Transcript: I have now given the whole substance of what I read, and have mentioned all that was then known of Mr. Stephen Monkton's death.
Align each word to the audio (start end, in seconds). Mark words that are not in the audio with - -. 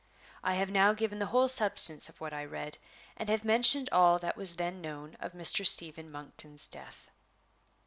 I 0.43 0.55
have 0.55 0.71
now 0.71 0.93
given 0.93 1.19
the 1.19 1.27
whole 1.27 1.47
substance 1.47 2.09
of 2.09 2.19
what 2.19 2.33
I 2.33 2.45
read, 2.45 2.79
and 3.17 3.29
have 3.29 3.45
mentioned 3.45 3.87
all 3.91 4.17
that 4.17 4.35
was 4.35 4.55
then 4.55 4.81
known 4.81 5.15
of 5.19 5.33
Mr. 5.33 5.63
Stephen 5.63 6.11
Monkton's 6.11 6.67
death. 6.67 7.11